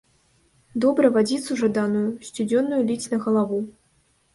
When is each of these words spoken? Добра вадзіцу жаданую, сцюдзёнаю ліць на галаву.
Добра 0.85 1.11
вадзіцу 1.19 1.51
жаданую, 1.61 2.05
сцюдзёнаю 2.31 2.83
ліць 2.93 3.03
на 3.17 3.25
галаву. 3.29 3.67